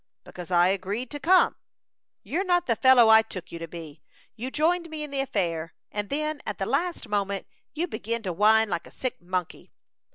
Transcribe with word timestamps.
"Because 0.23 0.49
I 0.49 0.69
agreed 0.69 1.11
to 1.11 1.19
come." 1.19 1.57
"You're 2.23 2.43
not 2.43 2.65
the 2.65 2.75
fellow 2.75 3.09
I 3.09 3.21
took 3.21 3.51
you 3.51 3.59
to 3.59 3.67
be. 3.67 4.01
You 4.35 4.49
joined 4.49 4.89
me 4.89 5.03
in 5.03 5.11
the 5.11 5.19
affair, 5.21 5.75
and 5.91 6.09
then, 6.09 6.41
at 6.43 6.57
the 6.57 6.65
last 6.65 7.07
moment, 7.07 7.45
you 7.75 7.85
begin 7.85 8.23
to 8.23 8.33
whine 8.33 8.67
like 8.67 8.87
a 8.87 8.91
sick 8.91 9.21
monkey." 9.21 9.69